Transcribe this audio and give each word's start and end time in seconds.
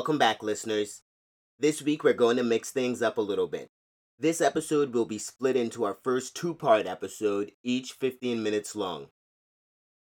Welcome 0.00 0.16
back, 0.16 0.42
listeners. 0.42 1.02
This 1.58 1.82
week 1.82 2.02
we're 2.02 2.14
going 2.14 2.38
to 2.38 2.42
mix 2.42 2.70
things 2.70 3.02
up 3.02 3.18
a 3.18 3.20
little 3.20 3.46
bit. 3.46 3.68
This 4.18 4.40
episode 4.40 4.94
will 4.94 5.04
be 5.04 5.18
split 5.18 5.56
into 5.56 5.84
our 5.84 5.98
first 6.02 6.34
two 6.34 6.54
part 6.54 6.86
episode, 6.86 7.52
each 7.62 7.92
15 7.92 8.42
minutes 8.42 8.74
long. 8.74 9.08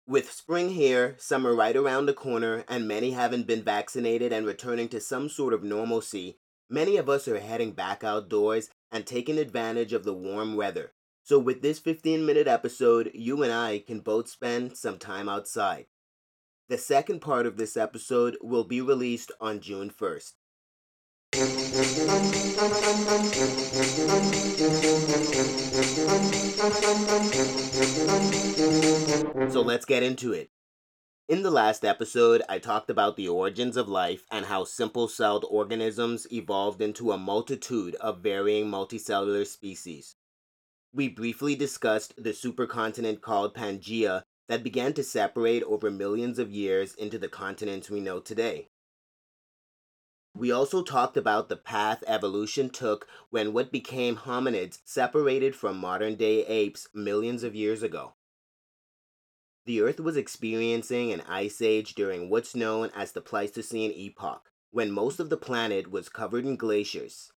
With 0.05 0.33
spring 0.33 0.70
here, 0.70 1.15
summer 1.20 1.55
right 1.55 1.77
around 1.77 2.07
the 2.07 2.12
corner, 2.12 2.65
and 2.66 2.88
many 2.88 3.12
haven't 3.12 3.46
been 3.46 3.62
vaccinated 3.62 4.33
and 4.33 4.45
returning 4.45 4.88
to 4.88 5.01
some 5.01 5.29
sort 5.29 5.55
of 5.55 5.62
normalcy, 5.62 6.41
many 6.69 6.97
of 6.97 7.09
us 7.09 7.29
are 7.29 7.38
heading 7.38 7.70
back 7.70 8.02
outdoors 8.02 8.70
and 8.91 9.06
taking 9.06 9.38
advantage 9.38 9.92
of 9.92 10.02
the 10.02 10.12
warm 10.12 10.56
weather. 10.56 10.92
So, 11.23 11.38
with 11.38 11.62
this 11.62 11.79
15 11.79 12.27
minute 12.27 12.48
episode, 12.48 13.12
you 13.15 13.45
and 13.45 13.52
I 13.52 13.79
can 13.79 14.01
both 14.01 14.29
spend 14.29 14.77
some 14.77 14.98
time 14.98 15.29
outside. 15.29 15.87
The 16.66 16.78
second 16.78 17.20
part 17.20 17.45
of 17.45 17.59
this 17.59 17.77
episode 17.77 18.38
will 18.41 18.64
be 18.64 18.80
released 18.80 19.30
on 19.38 19.60
June 19.60 19.91
1st. 19.91 20.32
So 29.52 29.60
let's 29.60 29.84
get 29.84 30.02
into 30.02 30.32
it. 30.32 30.48
In 31.28 31.42
the 31.42 31.50
last 31.50 31.84
episode, 31.84 32.40
I 32.48 32.59
talked 32.59 32.88
about 32.88 33.16
the 33.16 33.28
origins 33.28 33.76
of 33.76 33.87
life 33.87 34.24
and 34.30 34.46
how 34.46 34.65
simple 34.65 35.06
celled 35.06 35.45
organisms 35.51 36.26
evolved 36.32 36.80
into 36.80 37.12
a 37.12 37.18
multitude 37.18 37.95
of 37.96 38.23
varying 38.23 38.70
multicellular 38.70 39.46
species. 39.46 40.16
We 40.95 41.09
briefly 41.10 41.56
discussed 41.56 42.15
the 42.16 42.30
supercontinent 42.30 43.20
called 43.20 43.54
Pangaea 43.54 44.23
that 44.48 44.62
began 44.62 44.93
to 44.95 45.02
separate 45.02 45.63
over 45.65 45.91
millions 45.91 46.38
of 46.38 46.51
years 46.51 46.95
into 46.95 47.18
the 47.18 47.29
continents 47.29 47.91
we 47.91 48.01
know 48.01 48.21
today. 48.21 48.68
We 50.37 50.51
also 50.51 50.82
talked 50.82 51.16
about 51.16 51.49
the 51.49 51.57
path 51.57 52.02
evolution 52.07 52.68
took 52.68 53.07
when 53.30 53.52
what 53.52 53.71
became 53.71 54.16
hominids 54.16 54.80
separated 54.85 55.55
from 55.55 55.77
modern 55.77 56.16
day 56.16 56.45
apes 56.46 56.88
millions 56.93 57.45
of 57.45 57.55
years 57.55 57.83
ago. 57.83 58.15
The 59.66 59.80
Earth 59.80 60.01
was 60.01 60.16
experiencing 60.16 61.13
an 61.13 61.23
ice 61.23 61.63
age 61.63 61.95
during 61.95 62.29
what's 62.29 62.55
known 62.55 62.90
as 62.95 63.13
the 63.13 63.23
Pleistocene 63.23 63.93
epoch, 63.93 64.50
when 64.72 64.91
most 64.91 65.21
of 65.21 65.31
the 65.31 65.37
planet 65.37 65.91
was 65.91 66.09
covered 66.09 66.44
in 66.44 66.56
glaciers. 66.56 67.33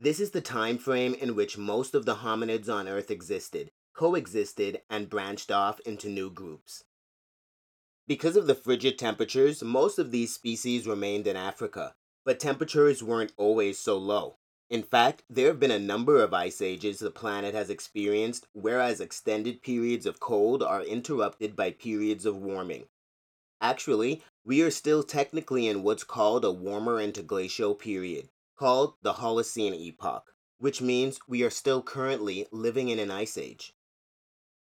This 0.00 0.20
is 0.20 0.32
the 0.32 0.42
time 0.42 0.76
frame 0.76 1.14
in 1.14 1.36
which 1.36 1.56
most 1.56 1.94
of 1.94 2.04
the 2.04 2.16
hominids 2.16 2.68
on 2.68 2.88
Earth 2.88 3.10
existed, 3.10 3.70
coexisted, 3.94 4.82
and 4.90 5.08
branched 5.08 5.50
off 5.50 5.80
into 5.80 6.08
new 6.08 6.30
groups. 6.30 6.84
Because 8.06 8.36
of 8.36 8.46
the 8.46 8.54
frigid 8.54 8.98
temperatures, 8.98 9.62
most 9.62 9.98
of 9.98 10.10
these 10.10 10.34
species 10.34 10.86
remained 10.86 11.26
in 11.26 11.36
Africa, 11.36 11.94
but 12.24 12.38
temperatures 12.38 13.02
weren't 13.02 13.32
always 13.36 13.78
so 13.78 13.96
low. 13.96 14.36
In 14.68 14.82
fact, 14.82 15.22
there 15.30 15.46
have 15.48 15.60
been 15.60 15.70
a 15.70 15.78
number 15.78 16.22
of 16.22 16.34
ice 16.34 16.60
ages 16.60 16.98
the 16.98 17.10
planet 17.10 17.54
has 17.54 17.70
experienced, 17.70 18.46
whereas 18.52 19.00
extended 19.00 19.62
periods 19.62 20.06
of 20.06 20.20
cold 20.20 20.62
are 20.62 20.82
interrupted 20.82 21.54
by 21.54 21.70
periods 21.70 22.26
of 22.26 22.36
warming. 22.36 22.86
Actually, 23.60 24.22
we 24.44 24.60
are 24.62 24.70
still 24.70 25.02
technically 25.02 25.66
in 25.66 25.82
what's 25.82 26.04
called 26.04 26.44
a 26.44 26.50
warmer 26.50 26.96
interglacial 26.96 27.78
period, 27.78 28.28
called 28.56 28.94
the 29.02 29.14
Holocene 29.14 29.74
epoch, 29.74 30.34
which 30.58 30.82
means 30.82 31.20
we 31.28 31.42
are 31.42 31.50
still 31.50 31.82
currently 31.82 32.46
living 32.50 32.88
in 32.88 32.98
an 32.98 33.10
ice 33.10 33.38
age. 33.38 33.74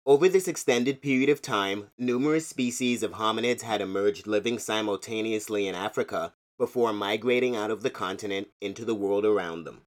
Over 0.08 0.28
this 0.28 0.46
extended 0.46 1.02
period 1.02 1.28
of 1.30 1.42
time, 1.42 1.90
numerous 1.98 2.46
species 2.46 3.02
of 3.02 3.14
hominids 3.14 3.62
had 3.62 3.80
emerged 3.80 4.28
living 4.28 4.60
simultaneously 4.60 5.66
in 5.66 5.74
Africa 5.74 6.32
before 6.58 6.92
migrating 6.92 7.56
out 7.56 7.72
of 7.72 7.82
the 7.82 7.90
continent 7.90 8.46
into 8.60 8.84
the 8.84 8.94
world 8.94 9.24
around 9.24 9.64
them. 9.64 9.82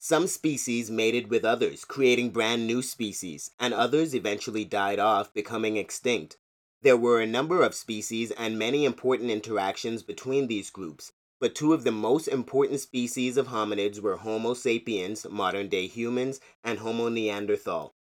Some 0.00 0.26
species 0.26 0.90
mated 0.90 1.30
with 1.30 1.44
others, 1.44 1.84
creating 1.84 2.30
brand 2.30 2.66
new 2.66 2.82
species, 2.82 3.52
and 3.60 3.72
others 3.72 4.16
eventually 4.16 4.64
died 4.64 4.98
off, 4.98 5.32
becoming 5.32 5.76
extinct. 5.76 6.38
There 6.82 6.96
were 6.96 7.20
a 7.20 7.26
number 7.26 7.62
of 7.62 7.72
species 7.72 8.32
and 8.32 8.58
many 8.58 8.84
important 8.84 9.30
interactions 9.30 10.02
between 10.02 10.48
these 10.48 10.70
groups, 10.70 11.12
but 11.38 11.54
two 11.54 11.72
of 11.72 11.84
the 11.84 11.92
most 11.92 12.26
important 12.26 12.80
species 12.80 13.36
of 13.36 13.46
hominids 13.46 14.00
were 14.00 14.16
Homo 14.16 14.54
sapiens, 14.54 15.24
modern 15.30 15.68
day 15.68 15.86
humans, 15.86 16.40
and 16.64 16.80
Homo 16.80 17.08
neanderthal, 17.08 17.94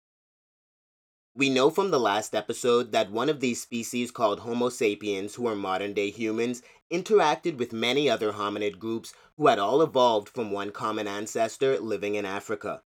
we 1.35 1.49
know 1.49 1.71
from 1.71 1.91
the 1.91 2.01
last 2.01 2.35
episode 2.35 2.93
that 2.93 3.11
one 3.11 3.31
of 3.31 3.41
these 3.41 3.63
species 3.63 4.11
called 4.11 4.41
Homo 4.41 4.69
sapiens, 4.69 5.35
who 5.35 5.47
are 5.47 5.57
modern 5.57 5.95
day 5.95 6.11
humans, 6.11 6.63
interacted 6.93 7.57
with 7.57 7.73
many 7.73 8.09
other 8.09 8.33
hominid 8.33 8.79
groups 8.79 9.15
who 9.39 9.47
had 9.47 9.59
all 9.59 9.81
evolved 9.81 10.29
from 10.29 10.51
one 10.51 10.71
common 10.71 11.09
ancestor 11.09 11.79
living 11.79 12.17
in 12.17 12.27
Africa. 12.27 12.83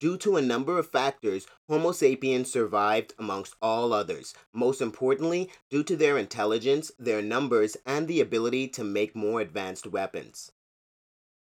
Due 0.00 0.16
to 0.16 0.36
a 0.36 0.42
number 0.42 0.78
of 0.78 0.90
factors, 0.90 1.46
Homo 1.68 1.92
sapiens 1.92 2.50
survived 2.50 3.12
amongst 3.18 3.54
all 3.60 3.92
others, 3.92 4.32
most 4.54 4.80
importantly, 4.80 5.50
due 5.68 5.84
to 5.84 5.94
their 5.94 6.16
intelligence, 6.16 6.90
their 6.98 7.20
numbers, 7.20 7.76
and 7.84 8.08
the 8.08 8.22
ability 8.22 8.66
to 8.68 8.82
make 8.82 9.14
more 9.14 9.42
advanced 9.42 9.86
weapons. 9.86 10.52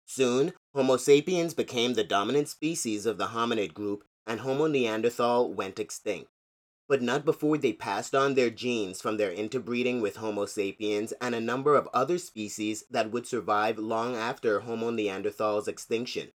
Soon, 0.06 0.54
Homo 0.74 0.96
sapiens 0.96 1.52
became 1.52 1.92
the 1.92 2.04
dominant 2.04 2.48
species 2.48 3.04
of 3.04 3.18
the 3.18 3.26
hominid 3.26 3.74
group, 3.74 4.04
and 4.26 4.40
Homo 4.40 4.68
neanderthal 4.68 5.52
went 5.52 5.78
extinct 5.78 6.30
but 6.88 7.02
not 7.02 7.24
before 7.24 7.58
they 7.58 7.72
passed 7.72 8.14
on 8.14 8.34
their 8.34 8.50
genes 8.50 9.00
from 9.00 9.16
their 9.16 9.32
interbreeding 9.32 10.00
with 10.00 10.16
Homo 10.16 10.46
sapiens 10.46 11.12
and 11.20 11.34
a 11.34 11.40
number 11.40 11.74
of 11.74 11.88
other 11.92 12.18
species 12.18 12.84
that 12.90 13.10
would 13.10 13.26
survive 13.26 13.78
long 13.78 14.14
after 14.14 14.60
Homo 14.60 14.90
neanderthal's 14.90 15.68
extinction. 15.68 16.30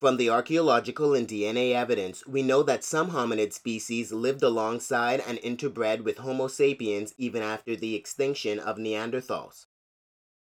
From 0.00 0.16
the 0.16 0.30
archaeological 0.30 1.14
and 1.14 1.28
DNA 1.28 1.74
evidence, 1.74 2.26
we 2.26 2.42
know 2.42 2.64
that 2.64 2.82
some 2.82 3.10
hominid 3.12 3.52
species 3.52 4.12
lived 4.12 4.42
alongside 4.42 5.20
and 5.20 5.38
interbred 5.38 6.02
with 6.02 6.18
Homo 6.18 6.48
sapiens 6.48 7.14
even 7.18 7.40
after 7.40 7.76
the 7.76 7.94
extinction 7.94 8.58
of 8.58 8.78
Neanderthals. 8.78 9.66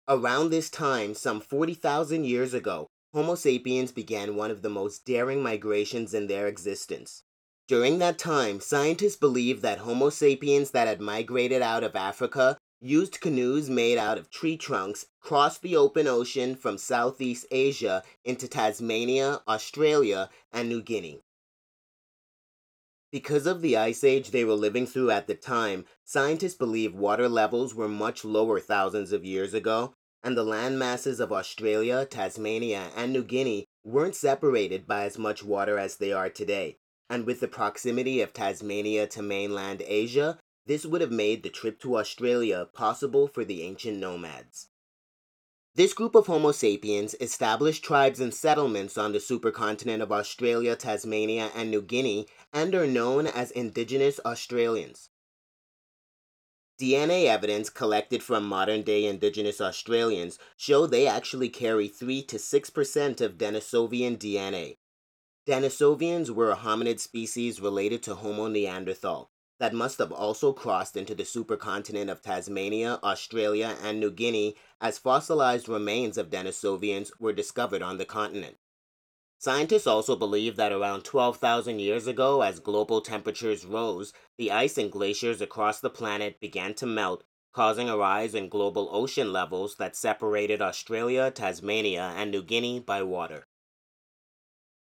Around 0.07 0.51
this 0.51 0.69
time, 0.69 1.15
some 1.15 1.41
40,000 1.41 2.23
years 2.23 2.53
ago, 2.53 2.87
Homo 3.13 3.33
sapiens 3.33 3.91
began 3.91 4.35
one 4.35 4.51
of 4.51 4.61
the 4.61 4.69
most 4.69 5.05
daring 5.05 5.41
migrations 5.41 6.13
in 6.13 6.27
their 6.27 6.45
existence. 6.45 7.23
During 7.67 7.99
that 7.99 8.17
time, 8.17 8.61
scientists 8.61 9.17
believed 9.17 9.61
that 9.61 9.79
Homo 9.79 10.09
sapiens 10.09 10.71
that 10.71 10.87
had 10.87 11.01
migrated 11.01 11.61
out 11.61 11.83
of 11.83 11.97
Africa 11.97 12.57
used 12.79 13.19
canoes 13.19 13.69
made 13.69 13.97
out 13.97 14.17
of 14.17 14.29
tree 14.29 14.55
trunks, 14.55 15.07
crossed 15.19 15.61
the 15.61 15.75
open 15.75 16.07
ocean 16.07 16.55
from 16.55 16.77
Southeast 16.77 17.45
Asia 17.51 18.03
into 18.23 18.47
Tasmania, 18.47 19.41
Australia, 19.49 20.29
and 20.53 20.69
New 20.69 20.81
Guinea. 20.81 21.19
Because 23.11 23.45
of 23.45 23.61
the 23.61 23.75
ice 23.75 24.01
age 24.01 24.31
they 24.31 24.45
were 24.45 24.53
living 24.53 24.87
through 24.87 25.11
at 25.11 25.27
the 25.27 25.35
time, 25.35 25.83
scientists 26.05 26.55
believe 26.55 26.93
water 26.95 27.27
levels 27.27 27.75
were 27.75 27.89
much 27.89 28.23
lower 28.23 28.61
thousands 28.61 29.11
of 29.11 29.25
years 29.25 29.53
ago, 29.53 29.93
and 30.23 30.37
the 30.37 30.43
land 30.43 30.79
masses 30.79 31.19
of 31.19 31.33
Australia, 31.33 32.05
Tasmania, 32.05 32.91
and 32.95 33.11
New 33.11 33.23
Guinea 33.23 33.65
weren't 33.83 34.15
separated 34.15 34.87
by 34.87 35.03
as 35.03 35.17
much 35.17 35.43
water 35.43 35.77
as 35.77 35.97
they 35.97 36.13
are 36.13 36.29
today 36.29 36.77
and 37.09 37.25
with 37.25 37.39
the 37.39 37.47
proximity 37.47 38.21
of 38.21 38.33
Tasmania 38.33 39.07
to 39.07 39.21
mainland 39.21 39.81
Asia, 39.85 40.39
this 40.65 40.85
would 40.85 41.01
have 41.01 41.11
made 41.11 41.43
the 41.43 41.49
trip 41.49 41.79
to 41.79 41.97
Australia 41.97 42.67
possible 42.73 43.27
for 43.27 43.45
the 43.45 43.63
ancient 43.63 43.97
nomads. 43.97 44.69
This 45.75 45.93
group 45.93 46.15
of 46.15 46.25
Homo 46.25 46.51
sapiens 46.51 47.15
established 47.21 47.83
tribes 47.83 48.19
and 48.19 48.33
settlements 48.33 48.97
on 48.97 49.11
the 49.11 49.19
supercontinent 49.19 50.01
of 50.01 50.11
Australia, 50.11 50.75
Tasmania, 50.75 51.51
and 51.55 51.69
New 51.69 51.83
Guinea 51.83 52.27
and 52.51 52.73
are 52.73 52.87
known 52.87 53.27
as 53.27 53.51
Indigenous 53.51 54.19
Australians. 54.25 55.09
DNA 56.81 57.25
evidence 57.25 57.69
collected 57.69 58.21
from 58.21 58.47
modern 58.47 58.81
day 58.81 59.05
Indigenous 59.05 59.61
Australians 59.61 60.37
show 60.57 60.85
they 60.85 61.07
actually 61.07 61.49
carry 61.49 61.87
3 61.87 62.23
to 62.23 62.37
6% 62.37 63.21
of 63.21 63.37
Denisovian 63.37 64.17
DNA, 64.17 64.77
Denisovians 65.47 66.29
were 66.29 66.51
a 66.51 66.57
hominid 66.57 66.99
species 66.99 67.61
related 67.61 68.03
to 68.03 68.15
Homo 68.15 68.49
neanderthal 68.49 69.31
that 69.59 69.73
must 69.73 69.97
have 69.97 70.11
also 70.11 70.51
crossed 70.51 70.97
into 70.97 71.15
the 71.15 71.23
supercontinent 71.23 72.11
of 72.11 72.21
Tasmania, 72.21 72.99
Australia, 73.01 73.77
and 73.81 73.97
New 73.97 74.11
Guinea 74.11 74.57
as 74.81 74.97
fossilized 74.97 75.69
remains 75.69 76.17
of 76.17 76.29
Denisovians 76.29 77.11
were 77.17 77.31
discovered 77.31 77.81
on 77.81 77.97
the 77.97 78.03
continent. 78.03 78.57
Scientists 79.37 79.87
also 79.87 80.17
believe 80.17 80.57
that 80.57 80.73
around 80.73 81.05
12,000 81.05 81.79
years 81.79 82.07
ago, 82.07 82.41
as 82.41 82.59
global 82.59 82.99
temperatures 82.99 83.65
rose, 83.65 84.11
the 84.37 84.51
ice 84.51 84.77
and 84.77 84.91
glaciers 84.91 85.39
across 85.39 85.79
the 85.79 85.89
planet 85.89 86.41
began 86.41 86.73
to 86.73 86.85
melt, 86.85 87.23
causing 87.53 87.87
a 87.87 87.95
rise 87.95 88.35
in 88.35 88.49
global 88.49 88.89
ocean 88.91 89.31
levels 89.31 89.77
that 89.77 89.95
separated 89.95 90.61
Australia, 90.61 91.31
Tasmania, 91.31 92.13
and 92.17 92.31
New 92.31 92.43
Guinea 92.43 92.81
by 92.81 93.01
water. 93.01 93.47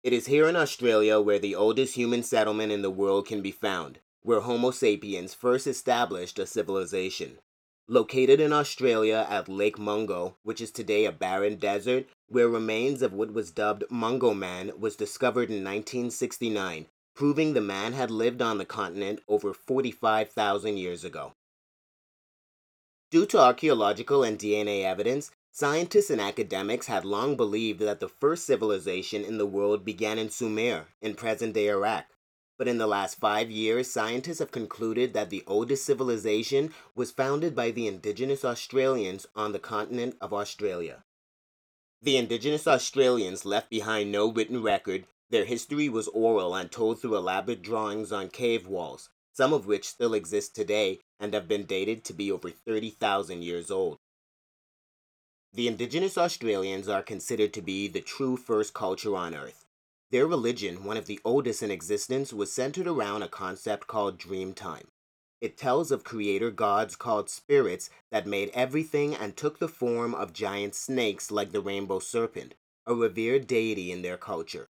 It 0.03 0.13
is 0.13 0.27
here 0.27 0.47
in 0.47 0.55
Australia 0.55 1.19
where 1.19 1.39
the 1.39 1.55
oldest 1.55 1.95
human 1.95 2.23
settlement 2.23 2.71
in 2.71 2.81
the 2.81 2.91
world 2.91 3.27
can 3.27 3.41
be 3.41 3.51
found, 3.51 3.99
where 4.21 4.41
Homo 4.41 4.71
sapiens 4.71 5.33
first 5.33 5.65
established 5.65 6.37
a 6.37 6.45
civilization. 6.45 7.39
Located 7.87 8.39
in 8.39 8.53
Australia 8.53 9.25
at 9.29 9.49
Lake 9.49 9.79
Mungo, 9.79 10.35
which 10.43 10.61
is 10.61 10.71
today 10.71 11.05
a 11.05 11.11
barren 11.11 11.55
desert, 11.55 12.05
where 12.27 12.47
remains 12.47 13.01
of 13.01 13.13
what 13.13 13.33
was 13.33 13.49
dubbed 13.49 13.85
Mungo 13.89 14.33
Man 14.33 14.71
was 14.77 14.95
discovered 14.95 15.49
in 15.49 15.63
1969, 15.63 16.87
proving 17.15 17.53
the 17.53 17.61
man 17.61 17.93
had 17.93 18.11
lived 18.11 18.41
on 18.41 18.59
the 18.59 18.65
continent 18.65 19.21
over 19.27 19.53
45,000 19.53 20.77
years 20.77 21.03
ago. 21.03 21.33
Due 23.09 23.25
to 23.25 23.39
archaeological 23.39 24.21
and 24.21 24.37
DNA 24.37 24.83
evidence, 24.83 25.31
scientists 25.51 26.09
and 26.09 26.21
academics 26.21 26.87
had 26.87 27.05
long 27.05 27.35
believed 27.35 27.79
that 27.79 27.99
the 27.99 28.09
first 28.09 28.45
civilization 28.45 29.23
in 29.23 29.37
the 29.37 29.45
world 29.45 29.83
began 29.83 30.19
in 30.19 30.29
Sumer, 30.29 30.87
in 31.01 31.15
present 31.15 31.53
day 31.53 31.69
Iraq. 31.69 32.05
But 32.57 32.67
in 32.67 32.79
the 32.79 32.87
last 32.87 33.19
five 33.19 33.51
years, 33.51 33.89
scientists 33.89 34.39
have 34.39 34.51
concluded 34.51 35.13
that 35.13 35.29
the 35.29 35.43
oldest 35.45 35.85
civilization 35.85 36.73
was 36.95 37.11
founded 37.11 37.55
by 37.55 37.71
the 37.71 37.87
indigenous 37.87 38.43
Australians 38.43 39.27
on 39.35 39.51
the 39.51 39.59
continent 39.59 40.17
of 40.19 40.33
Australia. 40.33 41.03
The 42.01 42.17
indigenous 42.17 42.67
Australians 42.67 43.45
left 43.45 43.69
behind 43.69 44.11
no 44.11 44.31
written 44.31 44.61
record. 44.63 45.05
Their 45.29 45.45
history 45.45 45.89
was 45.89 46.07
oral 46.07 46.55
and 46.55 46.71
told 46.71 46.99
through 46.99 47.17
elaborate 47.17 47.61
drawings 47.61 48.11
on 48.11 48.29
cave 48.29 48.67
walls, 48.67 49.09
some 49.33 49.53
of 49.53 49.65
which 49.67 49.87
still 49.87 50.13
exist 50.13 50.55
today 50.55 50.99
and 51.19 51.33
have 51.33 51.47
been 51.47 51.65
dated 51.65 52.03
to 52.05 52.13
be 52.13 52.31
over 52.31 52.49
30,000 52.49 53.43
years 53.43 53.69
old. 53.69 53.97
The 55.57 55.67
indigenous 55.67 56.19
Australians 56.19 56.87
are 56.87 57.01
considered 57.01 57.51
to 57.53 57.63
be 57.63 57.87
the 57.87 57.99
true 57.99 58.37
first 58.37 58.75
culture 58.75 59.15
on 59.15 59.33
Earth. 59.33 59.65
Their 60.11 60.27
religion, 60.27 60.83
one 60.83 60.97
of 60.97 61.07
the 61.07 61.19
oldest 61.25 61.63
in 61.63 61.71
existence, 61.71 62.31
was 62.31 62.53
centered 62.53 62.85
around 62.85 63.23
a 63.23 63.27
concept 63.27 63.87
called 63.87 64.19
Dreamtime. 64.19 64.85
It 65.41 65.57
tells 65.57 65.89
of 65.89 66.03
creator 66.03 66.51
gods 66.51 66.95
called 66.95 67.31
spirits 67.31 67.89
that 68.11 68.27
made 68.27 68.51
everything 68.53 69.15
and 69.15 69.35
took 69.35 69.57
the 69.57 69.67
form 69.67 70.13
of 70.13 70.31
giant 70.31 70.75
snakes 70.75 71.31
like 71.31 71.51
the 71.53 71.61
rainbow 71.61 71.97
serpent, 71.97 72.53
a 72.85 72.93
revered 72.93 73.47
deity 73.47 73.91
in 73.91 74.03
their 74.03 74.17
culture. 74.17 74.67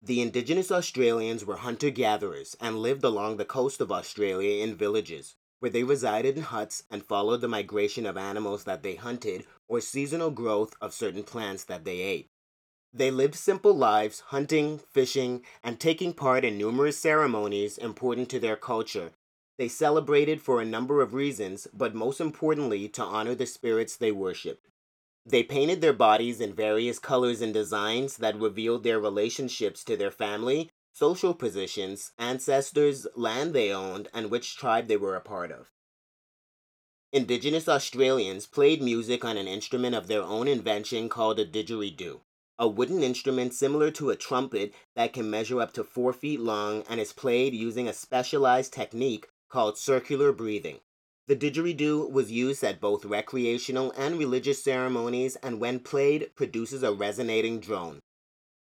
The 0.00 0.20
indigenous 0.20 0.70
Australians 0.70 1.44
were 1.44 1.56
hunter 1.56 1.90
gatherers 1.90 2.56
and 2.60 2.78
lived 2.78 3.02
along 3.02 3.38
the 3.38 3.44
coast 3.44 3.80
of 3.80 3.90
Australia 3.90 4.62
in 4.62 4.76
villages, 4.76 5.34
where 5.60 5.70
they 5.70 5.82
resided 5.84 6.36
in 6.36 6.42
huts 6.44 6.84
and 6.90 7.04
followed 7.04 7.40
the 7.40 7.48
migration 7.48 8.06
of 8.06 8.16
animals 8.16 8.64
that 8.64 8.82
they 8.82 8.94
hunted 8.94 9.44
or 9.68 9.80
seasonal 9.80 10.30
growth 10.30 10.74
of 10.80 10.94
certain 10.94 11.22
plants 11.22 11.64
that 11.64 11.84
they 11.84 12.00
ate. 12.00 12.28
They 12.92 13.10
lived 13.10 13.34
simple 13.34 13.74
lives, 13.74 14.20
hunting, 14.20 14.78
fishing, 14.78 15.44
and 15.62 15.78
taking 15.78 16.14
part 16.14 16.44
in 16.44 16.56
numerous 16.56 16.96
ceremonies 16.96 17.76
important 17.76 18.28
to 18.30 18.40
their 18.40 18.56
culture. 18.56 19.10
They 19.58 19.68
celebrated 19.68 20.40
for 20.40 20.60
a 20.60 20.64
number 20.64 21.02
of 21.02 21.14
reasons, 21.14 21.66
but 21.74 21.94
most 21.94 22.20
importantly, 22.20 22.88
to 22.90 23.02
honor 23.02 23.34
the 23.34 23.46
spirits 23.46 23.96
they 23.96 24.12
worshiped. 24.12 24.68
They 25.26 25.42
painted 25.42 25.82
their 25.82 25.92
bodies 25.92 26.40
in 26.40 26.54
various 26.54 26.98
colors 26.98 27.42
and 27.42 27.52
designs 27.52 28.16
that 28.16 28.40
revealed 28.40 28.84
their 28.84 28.98
relationships 28.98 29.84
to 29.84 29.96
their 29.96 30.10
family, 30.10 30.70
social 30.98 31.32
positions, 31.32 32.12
ancestors, 32.18 33.06
land 33.14 33.54
they 33.54 33.72
owned, 33.72 34.08
and 34.12 34.30
which 34.30 34.56
tribe 34.56 34.88
they 34.88 34.96
were 34.96 35.16
a 35.16 35.20
part 35.20 35.52
of. 35.52 35.70
Indigenous 37.12 37.68
Australians 37.68 38.46
played 38.46 38.82
music 38.82 39.24
on 39.24 39.36
an 39.36 39.46
instrument 39.46 39.94
of 39.94 40.08
their 40.08 40.22
own 40.22 40.48
invention 40.48 41.08
called 41.08 41.38
a 41.38 41.46
didgeridoo 41.46 42.20
a 42.58 42.66
wooden 42.66 43.04
instrument 43.04 43.54
similar 43.54 43.90
to 43.92 44.10
a 44.10 44.16
trumpet 44.16 44.74
that 44.96 45.12
can 45.12 45.30
measure 45.30 45.60
up 45.60 45.72
to 45.72 45.84
four 45.84 46.12
feet 46.12 46.40
long 46.40 46.82
and 46.88 46.98
is 47.00 47.12
played 47.12 47.54
using 47.54 47.86
a 47.86 47.92
specialized 47.92 48.72
technique 48.72 49.28
called 49.48 49.78
circular 49.78 50.32
breathing. 50.32 50.80
The 51.28 51.36
didgeridoo 51.36 52.10
was 52.10 52.32
used 52.32 52.64
at 52.64 52.80
both 52.80 53.04
recreational 53.04 53.92
and 53.92 54.18
religious 54.18 54.64
ceremonies 54.64 55.36
and 55.36 55.60
when 55.60 55.78
played 55.78 56.34
produces 56.34 56.82
a 56.82 56.92
resonating 56.92 57.60
drone. 57.60 58.00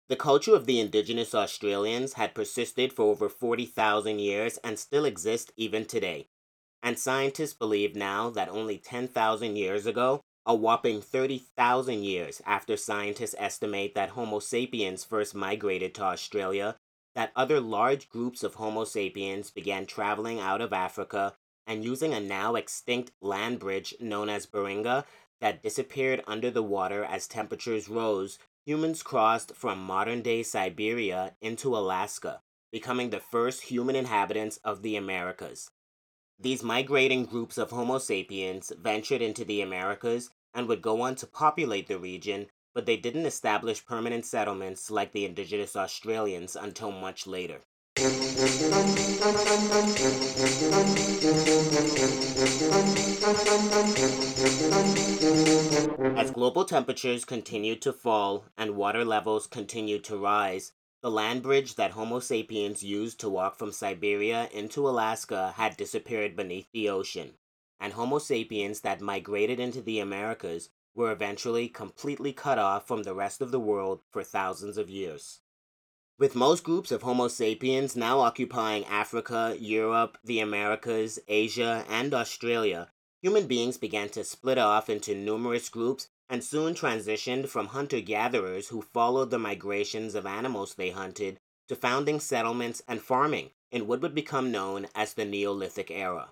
The 0.08 0.16
culture 0.16 0.54
of 0.54 0.66
the 0.66 0.78
indigenous 0.78 1.34
Australians 1.34 2.12
had 2.12 2.34
persisted 2.34 2.92
for 2.92 3.06
over 3.06 3.28
40,000 3.28 4.20
years 4.20 4.56
and 4.58 4.78
still 4.78 5.04
exists 5.04 5.50
even 5.56 5.84
today. 5.84 6.28
And 6.80 6.96
scientists 6.96 7.54
believe 7.54 7.96
now 7.96 8.30
that 8.30 8.48
only 8.48 8.78
10,000 8.78 9.56
years 9.56 9.84
ago, 9.84 10.20
a 10.44 10.54
whopping 10.54 11.00
30,000 11.00 12.04
years 12.04 12.40
after 12.46 12.76
scientists 12.76 13.34
estimate 13.36 13.96
that 13.96 14.10
Homo 14.10 14.38
sapiens 14.38 15.02
first 15.02 15.34
migrated 15.34 15.92
to 15.96 16.02
Australia, 16.02 16.76
that 17.16 17.32
other 17.34 17.60
large 17.60 18.08
groups 18.08 18.44
of 18.44 18.54
Homo 18.54 18.84
sapiens 18.84 19.50
began 19.50 19.86
traveling 19.86 20.38
out 20.38 20.60
of 20.60 20.72
Africa 20.72 21.34
and 21.66 21.84
using 21.84 22.14
a 22.14 22.20
now 22.20 22.54
extinct 22.54 23.10
land 23.20 23.58
bridge 23.58 23.92
known 23.98 24.28
as 24.28 24.46
Beringia 24.46 25.04
that 25.40 25.64
disappeared 25.64 26.22
under 26.28 26.50
the 26.52 26.62
water 26.62 27.02
as 27.04 27.26
temperatures 27.26 27.88
rose, 27.88 28.38
humans 28.66 29.00
crossed 29.00 29.54
from 29.54 29.78
modern 29.78 30.22
day 30.22 30.42
Siberia 30.42 31.36
into 31.40 31.76
Alaska, 31.76 32.42
becoming 32.72 33.10
the 33.10 33.20
first 33.20 33.62
human 33.62 33.94
inhabitants 33.94 34.58
of 34.64 34.82
the 34.82 34.96
Americas. 34.96 35.70
These 36.40 36.64
migrating 36.64 37.26
groups 37.26 37.58
of 37.58 37.70
Homo 37.70 37.98
sapiens 37.98 38.72
ventured 38.76 39.22
into 39.22 39.44
the 39.44 39.60
Americas 39.60 40.30
and 40.52 40.66
would 40.66 40.82
go 40.82 41.00
on 41.00 41.14
to 41.16 41.28
populate 41.28 41.86
the 41.86 41.98
region, 41.98 42.48
but 42.74 42.86
they 42.86 42.96
didn't 42.96 43.26
establish 43.26 43.86
permanent 43.86 44.26
settlements 44.26 44.90
like 44.90 45.12
the 45.12 45.24
indigenous 45.24 45.76
Australians 45.76 46.56
until 46.56 46.90
much 46.90 47.24
later. 47.26 47.60
As 56.16 56.30
global 56.30 56.64
temperatures 56.64 57.24
continued 57.24 57.82
to 57.82 57.92
fall 57.92 58.44
and 58.58 58.76
water 58.76 59.04
levels 59.04 59.46
continued 59.46 60.04
to 60.04 60.16
rise, 60.16 60.72
the 61.00 61.10
land 61.10 61.42
bridge 61.42 61.76
that 61.76 61.92
Homo 61.92 62.20
sapiens 62.20 62.82
used 62.82 63.20
to 63.20 63.28
walk 63.30 63.56
from 63.56 63.72
Siberia 63.72 64.48
into 64.52 64.88
Alaska 64.88 65.54
had 65.56 65.76
disappeared 65.76 66.36
beneath 66.36 66.70
the 66.72 66.88
ocean 66.88 67.34
and 67.78 67.92
Homo 67.92 68.18
sapiens 68.18 68.80
that 68.80 69.00
migrated 69.00 69.60
into 69.60 69.80
the 69.82 70.00
Americas 70.00 70.70
were 70.94 71.12
eventually 71.12 71.68
completely 71.68 72.32
cut 72.32 72.58
off 72.58 72.86
from 72.86 73.02
the 73.02 73.14
rest 73.14 73.42
of 73.42 73.50
the 73.50 73.60
world 73.60 74.00
for 74.10 74.22
thousands 74.22 74.78
of 74.78 74.88
years. 74.88 75.40
With 76.18 76.34
most 76.34 76.64
groups 76.64 76.90
of 76.92 77.02
Homo 77.02 77.28
sapiens 77.28 77.94
now 77.94 78.20
occupying 78.20 78.86
Africa, 78.86 79.54
Europe, 79.60 80.16
the 80.24 80.40
Americas, 80.40 81.18
Asia, 81.28 81.84
and 81.90 82.14
Australia, 82.14 82.90
human 83.20 83.46
beings 83.46 83.76
began 83.76 84.08
to 84.10 84.24
split 84.24 84.56
off 84.56 84.88
into 84.88 85.14
numerous 85.14 85.68
groups 85.68 86.08
and 86.30 86.42
soon 86.42 86.72
transitioned 86.72 87.48
from 87.48 87.66
hunter 87.66 88.00
gatherers 88.00 88.68
who 88.68 88.80
followed 88.80 89.28
the 89.28 89.38
migrations 89.38 90.14
of 90.14 90.24
animals 90.24 90.74
they 90.74 90.88
hunted 90.88 91.38
to 91.68 91.76
founding 91.76 92.18
settlements 92.18 92.82
and 92.88 93.02
farming 93.02 93.50
in 93.70 93.86
what 93.86 94.00
would 94.00 94.14
become 94.14 94.50
known 94.50 94.86
as 94.94 95.12
the 95.12 95.24
Neolithic 95.26 95.90
era. 95.90 96.30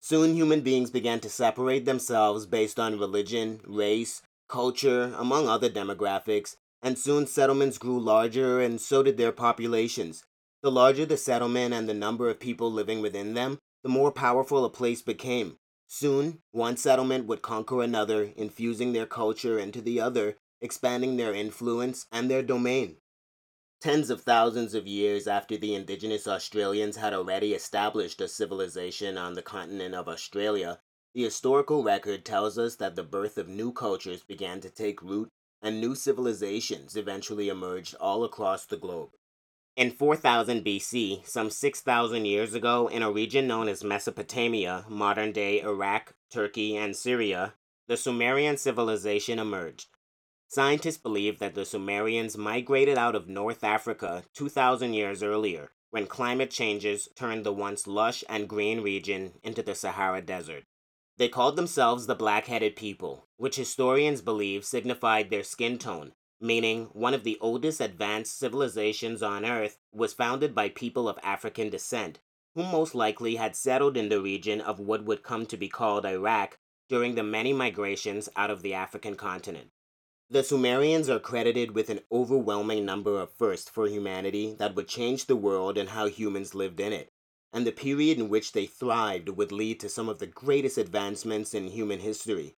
Soon 0.00 0.34
human 0.36 0.60
beings 0.60 0.90
began 0.90 1.18
to 1.18 1.28
separate 1.28 1.84
themselves 1.84 2.46
based 2.46 2.78
on 2.78 3.00
religion, 3.00 3.60
race, 3.66 4.22
culture, 4.48 5.12
among 5.18 5.48
other 5.48 5.68
demographics, 5.68 6.54
and 6.82 6.98
soon 6.98 7.26
settlements 7.26 7.78
grew 7.78 8.00
larger 8.00 8.60
and 8.60 8.80
so 8.80 9.02
did 9.02 9.16
their 9.16 9.32
populations. 9.32 10.24
The 10.62 10.70
larger 10.70 11.06
the 11.06 11.16
settlement 11.16 11.74
and 11.74 11.88
the 11.88 11.94
number 11.94 12.28
of 12.28 12.40
people 12.40 12.70
living 12.70 13.00
within 13.00 13.34
them, 13.34 13.58
the 13.82 13.88
more 13.88 14.12
powerful 14.12 14.64
a 14.64 14.70
place 14.70 15.02
became. 15.02 15.56
Soon, 15.88 16.40
one 16.52 16.76
settlement 16.76 17.26
would 17.26 17.42
conquer 17.42 17.82
another, 17.82 18.32
infusing 18.36 18.92
their 18.92 19.06
culture 19.06 19.58
into 19.58 19.80
the 19.80 20.00
other, 20.00 20.36
expanding 20.60 21.16
their 21.16 21.34
influence 21.34 22.06
and 22.12 22.30
their 22.30 22.42
domain. 22.42 22.98
Tens 23.80 24.10
of 24.10 24.20
thousands 24.20 24.74
of 24.74 24.86
years 24.86 25.26
after 25.26 25.56
the 25.56 25.74
indigenous 25.74 26.28
Australians 26.28 26.96
had 26.96 27.14
already 27.14 27.54
established 27.54 28.20
a 28.20 28.28
civilization 28.28 29.16
on 29.16 29.32
the 29.32 29.42
continent 29.42 29.94
of 29.94 30.06
Australia, 30.06 30.78
the 31.14 31.24
historical 31.24 31.82
record 31.82 32.24
tells 32.24 32.58
us 32.58 32.76
that 32.76 32.94
the 32.94 33.02
birth 33.02 33.38
of 33.38 33.48
new 33.48 33.72
cultures 33.72 34.22
began 34.22 34.60
to 34.60 34.70
take 34.70 35.02
root 35.02 35.30
and 35.62 35.80
new 35.80 35.94
civilizations 35.94 36.96
eventually 36.96 37.48
emerged 37.48 37.94
all 38.00 38.24
across 38.24 38.64
the 38.64 38.76
globe. 38.76 39.10
In 39.76 39.90
4000 39.90 40.64
BC, 40.64 41.26
some 41.26 41.48
6,000 41.48 42.24
years 42.24 42.54
ago, 42.54 42.88
in 42.88 43.02
a 43.02 43.10
region 43.10 43.46
known 43.46 43.68
as 43.68 43.84
Mesopotamia, 43.84 44.84
modern 44.88 45.32
day 45.32 45.60
Iraq, 45.60 46.14
Turkey, 46.30 46.76
and 46.76 46.96
Syria, 46.96 47.54
the 47.88 47.96
Sumerian 47.96 48.56
civilization 48.56 49.38
emerged. 49.38 49.88
Scientists 50.48 50.98
believe 50.98 51.38
that 51.38 51.54
the 51.54 51.64
Sumerians 51.64 52.36
migrated 52.36 52.98
out 52.98 53.14
of 53.14 53.28
North 53.28 53.62
Africa 53.62 54.24
2,000 54.34 54.94
years 54.94 55.22
earlier, 55.22 55.70
when 55.90 56.06
climate 56.06 56.50
changes 56.50 57.08
turned 57.14 57.44
the 57.44 57.52
once 57.52 57.86
lush 57.86 58.24
and 58.28 58.48
green 58.48 58.80
region 58.80 59.32
into 59.42 59.62
the 59.62 59.74
Sahara 59.74 60.20
Desert. 60.20 60.64
They 61.18 61.28
called 61.28 61.56
themselves 61.56 62.06
the 62.06 62.14
black 62.14 62.46
headed 62.46 62.76
people, 62.76 63.28
which 63.40 63.56
historians 63.56 64.20
believe 64.20 64.66
signified 64.66 65.30
their 65.30 65.42
skin 65.42 65.78
tone, 65.78 66.12
meaning 66.42 66.90
one 66.92 67.14
of 67.14 67.24
the 67.24 67.38
oldest 67.40 67.80
advanced 67.80 68.38
civilizations 68.38 69.22
on 69.22 69.46
Earth 69.46 69.78
was 69.94 70.12
founded 70.12 70.54
by 70.54 70.68
people 70.68 71.08
of 71.08 71.18
African 71.22 71.70
descent, 71.70 72.20
who 72.54 72.62
most 72.62 72.94
likely 72.94 73.36
had 73.36 73.56
settled 73.56 73.96
in 73.96 74.10
the 74.10 74.20
region 74.20 74.60
of 74.60 74.78
what 74.78 75.06
would 75.06 75.22
come 75.22 75.46
to 75.46 75.56
be 75.56 75.70
called 75.70 76.04
Iraq 76.04 76.58
during 76.90 77.14
the 77.14 77.22
many 77.22 77.54
migrations 77.54 78.28
out 78.36 78.50
of 78.50 78.60
the 78.60 78.74
African 78.74 79.14
continent. 79.14 79.70
The 80.28 80.44
Sumerians 80.44 81.08
are 81.08 81.18
credited 81.18 81.70
with 81.70 81.88
an 81.88 82.00
overwhelming 82.12 82.84
number 82.84 83.18
of 83.18 83.32
firsts 83.32 83.70
for 83.70 83.86
humanity 83.86 84.54
that 84.58 84.74
would 84.74 84.86
change 84.86 85.24
the 85.24 85.34
world 85.34 85.78
and 85.78 85.88
how 85.88 86.08
humans 86.08 86.54
lived 86.54 86.78
in 86.78 86.92
it, 86.92 87.08
and 87.54 87.66
the 87.66 87.72
period 87.72 88.18
in 88.18 88.28
which 88.28 88.52
they 88.52 88.66
thrived 88.66 89.30
would 89.30 89.50
lead 89.50 89.80
to 89.80 89.88
some 89.88 90.10
of 90.10 90.18
the 90.18 90.26
greatest 90.26 90.76
advancements 90.76 91.54
in 91.54 91.68
human 91.68 92.00
history. 92.00 92.54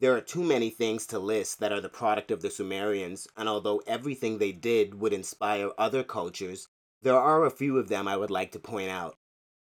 There 0.00 0.16
are 0.16 0.20
too 0.20 0.42
many 0.42 0.70
things 0.70 1.06
to 1.06 1.18
list 1.18 1.60
that 1.60 1.72
are 1.72 1.80
the 1.80 1.88
product 1.88 2.30
of 2.30 2.42
the 2.42 2.50
Sumerians, 2.50 3.28
and 3.36 3.48
although 3.48 3.82
everything 3.86 4.38
they 4.38 4.50
did 4.50 5.00
would 5.00 5.12
inspire 5.12 5.70
other 5.78 6.02
cultures, 6.02 6.66
there 7.02 7.16
are 7.16 7.44
a 7.44 7.50
few 7.50 7.78
of 7.78 7.88
them 7.88 8.08
I 8.08 8.16
would 8.16 8.30
like 8.30 8.52
to 8.52 8.58
point 8.58 8.90
out. 8.90 9.16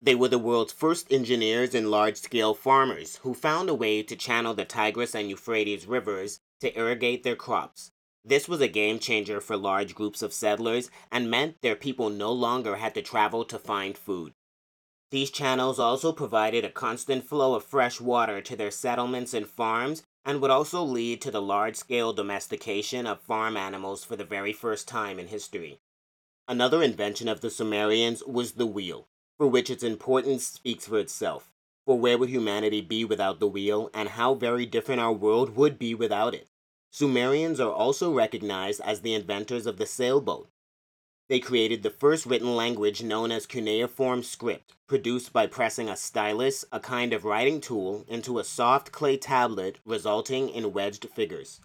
They 0.01 0.15
were 0.15 0.29
the 0.29 0.39
world's 0.39 0.73
first 0.73 1.11
engineers 1.13 1.75
and 1.75 1.91
large 1.91 2.17
scale 2.17 2.55
farmers 2.55 3.17
who 3.23 3.35
found 3.35 3.69
a 3.69 3.75
way 3.75 4.03
to 4.03 4.17
channel 4.17 4.55
the 4.55 4.65
Tigris 4.65 5.15
and 5.15 5.29
Euphrates 5.29 5.87
rivers 5.87 6.41
to 6.61 6.77
irrigate 6.79 7.23
their 7.23 7.35
crops. 7.37 7.91
This 8.25 8.49
was 8.49 8.61
a 8.61 8.69
game 8.69 8.99
changer 8.99 9.41
for 9.41 9.57
large 9.57 9.95
groups 9.95 10.23
of 10.23 10.33
settlers 10.33 10.91
and 11.11 11.31
meant 11.31 11.63
their 11.63 11.75
people 11.75 12.11
no 12.11 12.31
longer 12.31 12.77
had 12.77 12.95
to 12.95 13.03
travel 13.03 13.45
to 13.47 13.59
find 13.59 13.97
food. 13.97 14.35
These 15.11 15.31
channels 15.31 15.79
also 15.79 16.13
provided 16.13 16.65
a 16.65 16.71
constant 16.71 17.25
flow 17.25 17.55
of 17.55 17.65
fresh 17.65 18.01
water 18.01 18.43
to 18.43 18.55
their 18.55 18.71
settlements 18.71 19.33
and 19.33 19.49
farms 19.49 20.03
and 20.29 20.43
would 20.43 20.51
also 20.51 20.83
lead 20.83 21.23
to 21.23 21.31
the 21.31 21.41
large 21.41 21.75
scale 21.75 22.13
domestication 22.13 23.07
of 23.07 23.19
farm 23.19 23.57
animals 23.57 24.05
for 24.05 24.15
the 24.15 24.25
very 24.25 24.53
first 24.53 24.87
time 24.87 25.19
in 25.19 25.29
history. 25.29 25.81
Another 26.47 26.83
invention 26.83 27.29
of 27.29 27.41
the 27.41 27.49
Sumerians 27.49 28.23
was 28.25 28.53
the 28.53 28.67
wheel, 28.67 29.09
for 29.39 29.47
which 29.47 29.71
its 29.71 29.83
importance 29.83 30.47
speaks 30.47 30.87
for 30.87 30.99
itself. 30.99 31.55
For 31.87 31.99
where 31.99 32.19
would 32.19 32.29
humanity 32.29 32.83
be 32.83 33.07
without 33.07 33.41
the 33.41 33.47
wheel, 33.47 33.91
and 33.95 34.11
how 34.11 34.35
very 34.35 34.67
different 34.67 35.01
our 35.01 35.15
world 35.15 35.57
would 35.57 35.79
be 35.79 35.95
without 35.95 36.35
it? 36.35 36.49
Sumerians 36.91 37.59
are 37.59 37.73
also 37.73 38.13
recognized 38.13 38.83
as 38.83 39.01
the 39.01 39.15
inventors 39.15 39.65
of 39.65 39.79
the 39.79 39.87
sailboat. 39.87 40.51
They 41.29 41.41
created 41.41 41.83
the 41.83 41.91
first 41.91 42.25
written 42.25 42.57
language 42.57 43.03
known 43.03 43.31
as 43.31 43.47
cuneiform 43.47 44.23
script, 44.23 44.75
produced 44.87 45.33
by 45.33 45.47
pressing 45.47 45.89
a 45.89 45.97
stylus, 45.97 46.65
a 46.73 46.81
kind 46.81 47.13
of 47.13 47.27
writing 47.27 47.61
tool, 47.61 48.07
into 48.09 48.39
a 48.39 48.45
soft 48.45 48.93
clay 48.93 49.19
tablet, 49.19 49.79
resulting 49.85 50.49
in 50.49 50.73
wedged 50.73 51.07
figures. 51.11 51.61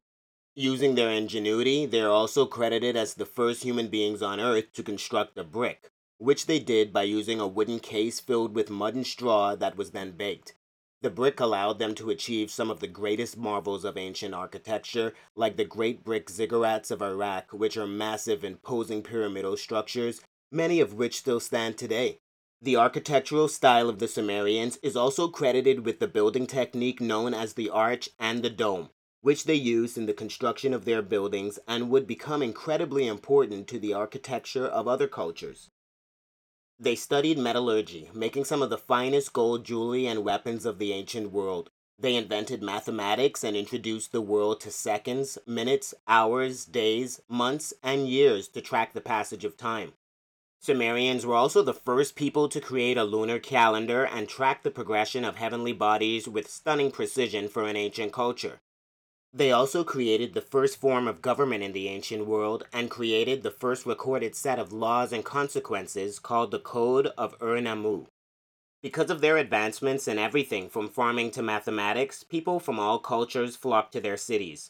Using 0.54 0.96
their 0.96 1.10
ingenuity, 1.10 1.86
they 1.86 2.02
are 2.02 2.12
also 2.12 2.46
credited 2.46 2.98
as 2.98 3.14
the 3.14 3.26
first 3.26 3.64
human 3.64 3.88
beings 3.88 4.22
on 4.22 4.42
Earth 4.42 4.74
to 4.74 4.84
construct 4.84 5.38
a 5.38 5.46
brick, 5.46 5.92
which 6.18 6.46
they 6.46 6.60
did 6.60 6.92
by 6.92 7.04
using 7.04 7.40
a 7.40 7.48
wooden 7.48 7.80
case 7.80 8.20
filled 8.20 8.54
with 8.54 8.70
mud 8.70 8.96
and 8.96 9.08
straw 9.08 9.56
that 9.56 9.78
was 9.78 9.92
then 9.92 10.12
baked. 10.12 10.56
The 11.04 11.10
brick 11.10 11.42
allowed 11.42 11.80
them 11.80 11.96
to 11.96 12.12
achieve 12.12 12.50
some 12.50 12.72
of 12.72 12.80
the 12.80 12.88
greatest 12.88 13.36
marvels 13.36 13.84
of 13.84 13.98
ancient 13.98 14.34
architecture, 14.34 15.14
like 15.36 15.58
the 15.58 15.66
great 15.66 16.02
brick 16.02 16.28
ziggurats 16.28 16.92
of 16.92 17.02
Iraq, 17.02 17.52
which 17.52 17.76
are 17.76 17.86
massive, 17.86 18.42
imposing 18.46 19.04
pyramidal 19.04 19.58
structures, 19.58 20.22
many 20.50 20.80
of 20.80 20.94
which 20.94 21.18
still 21.18 21.42
stand 21.42 21.78
today. 21.78 22.20
The 22.62 22.78
architectural 22.78 23.50
style 23.50 23.90
of 23.90 24.00
the 24.00 24.08
Sumerians 24.08 24.78
is 24.78 24.96
also 24.96 25.28
credited 25.28 25.86
with 25.86 26.00
the 26.00 26.08
building 26.08 26.48
technique 26.48 27.02
known 27.02 27.34
as 27.34 27.56
the 27.56 27.70
arch 27.70 28.08
and 28.18 28.42
the 28.42 28.50
dome, 28.50 28.90
which 29.20 29.44
they 29.44 29.56
used 29.56 29.98
in 29.98 30.06
the 30.06 30.14
construction 30.14 30.74
of 30.74 30.86
their 30.86 31.02
buildings 31.02 31.60
and 31.68 31.90
would 31.90 32.08
become 32.08 32.42
incredibly 32.42 33.08
important 33.08 33.68
to 33.68 33.78
the 33.78 33.94
architecture 33.94 34.66
of 34.66 34.88
other 34.88 35.10
cultures. 35.10 35.70
They 36.84 36.96
studied 36.96 37.38
metallurgy, 37.38 38.10
making 38.14 38.44
some 38.44 38.62
of 38.62 38.70
the 38.70 38.78
finest 38.78 39.32
gold 39.32 39.64
jewelry 39.64 40.06
and 40.06 40.26
weapons 40.26 40.66
of 40.66 40.80
the 40.80 40.92
ancient 40.92 41.32
world. 41.32 41.70
They 41.98 42.14
invented 42.14 42.62
mathematics 42.62 43.42
and 43.42 43.56
introduced 43.56 44.12
the 44.12 44.20
world 44.20 44.60
to 44.60 44.70
seconds, 44.70 45.38
minutes, 45.48 45.94
hours, 46.10 46.66
days, 46.66 47.22
months, 47.30 47.74
and 47.82 48.10
years 48.10 48.50
to 48.50 48.60
track 48.60 48.92
the 48.92 49.00
passage 49.00 49.46
of 49.46 49.56
time. 49.56 49.94
Sumerians 50.60 51.26
were 51.26 51.36
also 51.36 51.62
the 51.62 51.74
first 51.74 52.18
people 52.18 52.50
to 52.50 52.60
create 52.60 52.98
a 52.98 53.06
lunar 53.06 53.40
calendar 53.40 54.04
and 54.04 54.28
track 54.28 54.64
the 54.64 54.70
progression 54.70 55.24
of 55.24 55.38
heavenly 55.38 55.72
bodies 55.72 56.28
with 56.28 56.52
stunning 56.52 56.92
precision 56.92 57.48
for 57.48 57.64
an 57.64 57.78
ancient 57.78 58.12
culture. 58.12 58.60
They 59.36 59.52
also 59.52 59.84
created 59.84 60.34
the 60.34 60.42
first 60.42 60.80
form 60.80 61.08
of 61.08 61.24
government 61.24 61.64
in 61.64 61.72
the 61.72 61.88
ancient 61.88 62.28
world 62.28 62.68
and 62.72 62.92
created 62.92 63.42
the 63.42 63.50
first 63.50 63.84
recorded 63.84 64.36
set 64.36 64.60
of 64.60 64.72
laws 64.72 65.12
and 65.12 65.26
consequences 65.26 66.20
called 66.20 66.52
the 66.52 66.60
Code 66.60 67.08
of 67.18 67.36
Ur-Nammu. 67.42 68.06
Because 68.84 69.10
of 69.10 69.22
their 69.22 69.38
advancements 69.38 70.08
in 70.08 70.20
everything 70.20 70.70
from 70.70 70.88
farming 70.88 71.32
to 71.32 71.42
mathematics, 71.42 72.22
people 72.22 72.60
from 72.60 72.80
all 72.80 73.00
cultures 73.00 73.56
flocked 73.56 73.94
to 73.94 74.02
their 74.02 74.18
cities. 74.18 74.70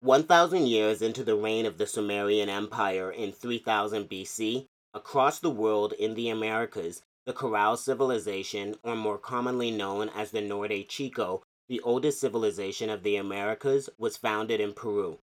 1,000 0.00 0.66
years 0.66 1.00
into 1.00 1.22
the 1.22 1.36
reign 1.36 1.64
of 1.64 1.78
the 1.78 1.86
Sumerian 1.86 2.48
Empire 2.48 3.12
in 3.12 3.30
3000 3.30 4.08
BC, 4.08 4.66
across 4.94 5.38
the 5.38 5.50
world 5.50 5.92
in 5.92 6.14
the 6.14 6.28
Americas, 6.28 7.02
the 7.24 7.32
Caral 7.32 7.78
civilization, 7.78 8.74
or 8.82 8.96
more 8.96 9.18
commonly 9.18 9.70
known 9.70 10.08
as 10.08 10.32
the 10.32 10.40
Norte 10.40 10.88
Chico, 10.88 11.42
the 11.68 11.80
oldest 11.80 12.20
civilization 12.20 12.90
of 12.90 13.02
the 13.02 13.16
Americas, 13.16 13.88
was 13.98 14.16
founded 14.16 14.60
in 14.60 14.72
Peru. 14.72 15.18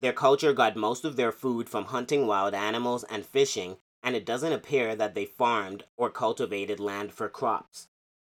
Their 0.00 0.12
culture 0.12 0.52
got 0.52 0.76
most 0.76 1.04
of 1.04 1.16
their 1.16 1.32
food 1.32 1.68
from 1.68 1.86
hunting 1.86 2.26
wild 2.26 2.54
animals 2.54 3.04
and 3.04 3.24
fishing, 3.24 3.78
and 4.02 4.14
it 4.14 4.26
doesn't 4.26 4.52
appear 4.52 4.94
that 4.94 5.14
they 5.14 5.24
farmed 5.24 5.84
or 5.96 6.10
cultivated 6.10 6.78
land 6.78 7.12
for 7.12 7.28
crops. 7.28 7.88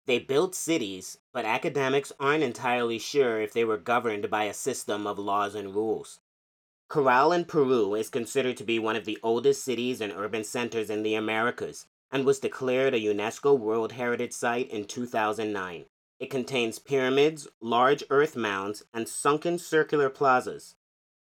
They 0.06 0.20
built 0.20 0.54
cities, 0.54 1.18
but 1.32 1.44
academics 1.44 2.12
aren't 2.20 2.44
entirely 2.44 2.98
sure 2.98 3.40
if 3.40 3.52
they 3.52 3.64
were 3.64 3.76
governed 3.76 4.30
by 4.30 4.44
a 4.44 4.54
system 4.54 5.06
of 5.06 5.18
laws 5.18 5.56
and 5.56 5.74
rules. 5.74 6.20
Caral 6.88 7.34
in 7.34 7.44
Peru 7.44 7.96
is 7.96 8.08
considered 8.08 8.56
to 8.58 8.64
be 8.64 8.78
one 8.78 8.94
of 8.94 9.04
the 9.04 9.18
oldest 9.22 9.64
cities 9.64 10.00
and 10.00 10.12
urban 10.12 10.44
centers 10.44 10.88
in 10.88 11.02
the 11.02 11.16
Americas 11.16 11.86
and 12.12 12.24
was 12.24 12.38
declared 12.38 12.94
a 12.94 13.00
UNESCO 13.00 13.58
World 13.58 13.92
Heritage 13.92 14.32
Site 14.32 14.70
in 14.70 14.84
2009. 14.84 15.86
It 16.18 16.30
contains 16.30 16.78
pyramids, 16.78 17.46
large 17.60 18.02
earth 18.08 18.36
mounds, 18.36 18.82
and 18.94 19.08
sunken 19.08 19.58
circular 19.58 20.08
plazas. 20.08 20.74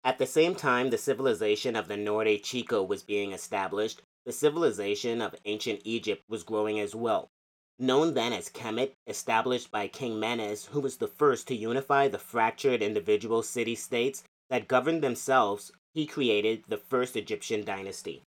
At 0.04 0.18
the 0.18 0.26
same 0.26 0.56
time 0.56 0.90
the 0.90 0.98
civilization 0.98 1.76
of 1.76 1.88
the 1.88 1.98
Norte 1.98 2.42
Chico 2.44 2.82
was 2.82 3.04
being 3.04 3.32
established, 3.32 4.02
the 4.26 4.32
civilization 4.32 5.22
of 5.22 5.36
ancient 5.46 5.82
Egypt 5.84 6.24
was 6.28 6.44
growing 6.44 6.80
as 6.80 6.96
well. 6.96 7.30
Known 7.78 8.16
then 8.16 8.34
as 8.34 8.50
Kemet, 8.50 8.94
established 9.08 9.72
by 9.72 9.88
King 9.88 10.20
Menes, 10.20 10.66
who 10.66 10.80
was 10.80 10.98
the 10.98 11.08
first 11.08 11.48
to 11.48 11.56
unify 11.56 12.08
the 12.08 12.18
fractured 12.20 12.82
individual 12.82 13.44
city 13.44 13.76
states 13.76 14.24
that 14.50 14.68
governed 14.68 15.04
themselves, 15.04 15.72
he 15.94 16.06
created 16.08 16.64
the 16.68 16.78
first 16.78 17.16
Egyptian 17.16 17.64
dynasty. 17.64 18.24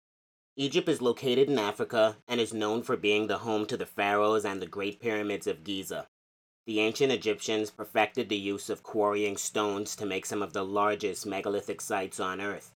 Egypt 0.58 0.90
is 0.90 1.02
located 1.02 1.50
in 1.50 1.58
Africa 1.58 2.18
and 2.28 2.42
is 2.42 2.54
known 2.54 2.84
for 2.84 2.98
being 2.98 3.28
the 3.28 3.40
home 3.40 3.66
to 3.66 3.78
the 3.78 3.86
pharaohs 3.86 4.44
and 4.44 4.62
the 4.62 4.68
Great 4.68 5.00
Pyramids 5.00 5.48
of 5.48 5.64
Giza. 5.64 6.08
The 6.68 6.80
ancient 6.80 7.12
Egyptians 7.12 7.72
perfected 7.72 8.30
the 8.30 8.38
use 8.38 8.70
of 8.70 8.84
quarrying 8.84 9.36
stones 9.38 9.96
to 9.96 10.06
make 10.06 10.26
some 10.26 10.42
of 10.42 10.54
the 10.54 10.64
largest 10.64 11.26
megalithic 11.26 11.82
sites 11.82 12.20
on 12.20 12.40
Earth. 12.40 12.74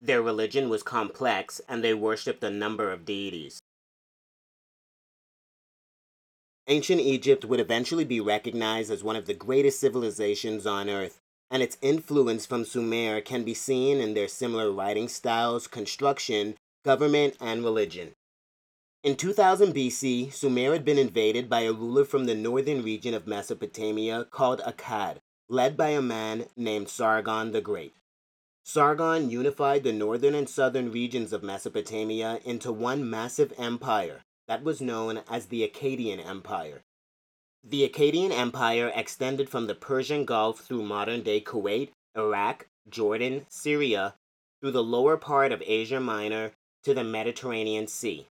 Their 0.00 0.22
religion 0.22 0.70
was 0.70 0.82
complex 0.82 1.60
and 1.68 1.84
they 1.84 1.92
worshipped 1.92 2.42
a 2.42 2.50
number 2.50 2.90
of 2.90 3.04
deities. 3.04 3.60
Ancient 6.66 7.00
Egypt 7.00 7.44
would 7.44 7.60
eventually 7.60 8.04
be 8.04 8.20
recognized 8.20 8.90
as 8.90 9.02
one 9.02 9.16
of 9.16 9.26
the 9.26 9.34
greatest 9.34 9.80
civilizations 9.80 10.66
on 10.66 10.88
Earth, 10.88 11.18
and 11.50 11.62
its 11.62 11.76
influence 11.82 12.46
from 12.46 12.64
Sumer 12.64 13.20
can 13.20 13.42
be 13.42 13.54
seen 13.54 13.98
in 13.98 14.14
their 14.14 14.28
similar 14.28 14.70
writing 14.70 15.08
styles, 15.08 15.66
construction, 15.66 16.56
government, 16.84 17.36
and 17.40 17.64
religion. 17.64 18.12
In 19.02 19.16
2000 19.16 19.72
BC, 19.74 20.30
Sumer 20.30 20.72
had 20.74 20.84
been 20.84 20.98
invaded 20.98 21.48
by 21.48 21.60
a 21.60 21.72
ruler 21.72 22.04
from 22.04 22.26
the 22.26 22.34
northern 22.34 22.82
region 22.82 23.14
of 23.14 23.26
Mesopotamia 23.26 24.26
called 24.26 24.60
Akkad, 24.60 25.20
led 25.48 25.74
by 25.74 25.88
a 25.88 26.02
man 26.02 26.48
named 26.54 26.90
Sargon 26.90 27.52
the 27.52 27.62
Great. 27.62 27.94
Sargon 28.62 29.30
unified 29.30 29.84
the 29.84 29.92
northern 29.94 30.34
and 30.34 30.46
southern 30.46 30.92
regions 30.92 31.32
of 31.32 31.42
Mesopotamia 31.42 32.40
into 32.44 32.70
one 32.70 33.08
massive 33.08 33.54
empire 33.56 34.20
that 34.48 34.62
was 34.62 34.82
known 34.82 35.22
as 35.30 35.46
the 35.46 35.66
Akkadian 35.66 36.22
Empire. 36.22 36.82
The 37.64 37.88
Akkadian 37.88 38.32
Empire 38.32 38.92
extended 38.94 39.48
from 39.48 39.66
the 39.66 39.74
Persian 39.74 40.26
Gulf 40.26 40.60
through 40.60 40.82
modern 40.82 41.22
day 41.22 41.40
Kuwait, 41.40 41.88
Iraq, 42.14 42.66
Jordan, 42.86 43.46
Syria, 43.48 44.16
through 44.60 44.72
the 44.72 44.84
lower 44.84 45.16
part 45.16 45.52
of 45.52 45.62
Asia 45.64 46.00
Minor 46.00 46.52
to 46.82 46.92
the 46.92 47.04
Mediterranean 47.04 47.86
Sea. 47.86 48.26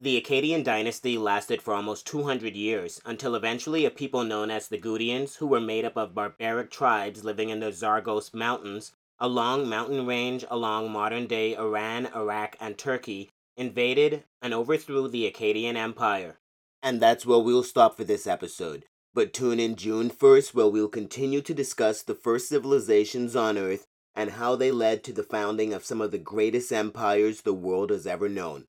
The 0.00 0.20
Akkadian 0.20 0.64
dynasty 0.64 1.16
lasted 1.16 1.62
for 1.62 1.72
almost 1.72 2.06
200 2.06 2.56
years, 2.56 3.00
until 3.04 3.34
eventually 3.34 3.84
a 3.84 3.90
people 3.90 4.24
known 4.24 4.50
as 4.50 4.68
the 4.68 4.76
Gutians, 4.76 5.36
who 5.36 5.46
were 5.46 5.60
made 5.60 5.84
up 5.84 5.96
of 5.96 6.14
barbaric 6.14 6.70
tribes 6.70 7.24
living 7.24 7.48
in 7.48 7.60
the 7.60 7.72
Zagros 7.72 8.34
Mountains, 8.34 8.92
a 9.20 9.28
long 9.28 9.68
mountain 9.68 10.04
range 10.04 10.44
along 10.50 10.90
modern 10.90 11.26
day 11.26 11.56
Iran, 11.56 12.06
Iraq, 12.14 12.56
and 12.60 12.76
Turkey, 12.76 13.30
invaded, 13.56 14.24
and 14.42 14.52
overthrew 14.52 15.08
the 15.08 15.30
Akkadian 15.30 15.76
Empire. 15.76 16.38
And 16.82 17.00
that's 17.00 17.24
where 17.24 17.38
we'll 17.38 17.62
stop 17.62 17.96
for 17.96 18.04
this 18.04 18.26
episode. 18.26 18.86
But 19.14 19.32
tune 19.32 19.60
in 19.60 19.76
June 19.76 20.10
1st, 20.10 20.54
where 20.54 20.68
we'll 20.68 20.88
continue 20.88 21.40
to 21.42 21.54
discuss 21.54 22.02
the 22.02 22.16
first 22.16 22.48
civilizations 22.48 23.36
on 23.36 23.56
Earth 23.56 23.86
and 24.14 24.32
how 24.32 24.56
they 24.56 24.72
led 24.72 25.04
to 25.04 25.12
the 25.12 25.22
founding 25.22 25.72
of 25.72 25.84
some 25.84 26.00
of 26.00 26.10
the 26.10 26.18
greatest 26.18 26.72
empires 26.72 27.42
the 27.42 27.54
world 27.54 27.90
has 27.90 28.06
ever 28.08 28.28
known. 28.28 28.66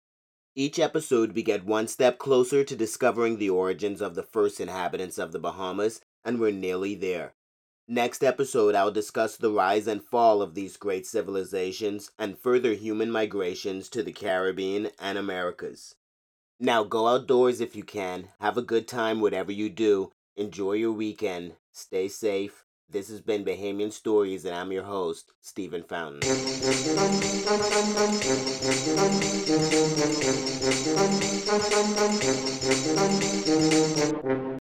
Each 0.56 0.80
episode, 0.80 1.34
we 1.34 1.44
get 1.44 1.66
one 1.66 1.88
step 1.88 2.18
closer 2.18 2.64
to 2.64 2.76
discovering 2.76 3.38
the 3.38 3.50
origins 3.50 4.02
of 4.02 4.16
the 4.16 4.24
first 4.24 4.60
inhabitants 4.60 5.18
of 5.18 5.32
the 5.32 5.40
Bahamas, 5.40 6.02
and 6.24 6.40
we're 6.40 6.52
nearly 6.52 6.96
there. 6.96 7.34
Next 7.88 8.24
episode, 8.24 8.74
I'll 8.74 8.92
discuss 8.92 9.38
the 9.38 9.52
rise 9.52 9.86
and 9.86 10.04
fall 10.04 10.42
of 10.42 10.56
these 10.56 10.78
great 10.78 11.06
civilizations 11.06 12.12
and 12.18 12.40
further 12.40 12.74
human 12.74 13.12
migrations 13.12 13.90
to 13.90 14.02
the 14.02 14.14
Caribbean 14.14 14.90
and 14.98 15.18
Americas. 15.18 15.96
Now, 16.60 16.84
go 16.84 17.08
outdoors 17.08 17.62
if 17.62 17.76
you 17.76 17.84
can, 17.84 18.30
have 18.40 18.58
a 18.58 18.64
good 18.64 18.88
time, 18.88 19.20
whatever 19.20 19.52
you 19.52 19.70
do, 19.70 20.12
Enjoy 20.38 20.74
your 20.74 20.92
weekend. 20.92 21.56
Stay 21.72 22.10
safe. 22.10 22.65
This 22.90 23.10
has 23.10 23.20
been 23.20 23.44
Bahamian 23.44 23.92
Stories, 23.92 24.46
and 24.46 24.56
I'm 24.56 24.72
your 24.72 24.84
host, 24.84 25.34
Stephen 25.42 25.84
Fountain. 25.84 26.22